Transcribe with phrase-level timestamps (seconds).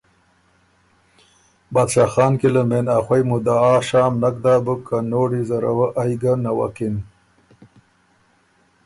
[1.73, 5.71] بادشاه خان کی له مېن ا خوئ مدعا شام نک داک بُک که نوړي زره
[5.77, 6.95] وه ائ ګۀ نوکِن۔